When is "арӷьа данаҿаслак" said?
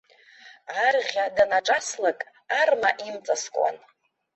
0.85-2.19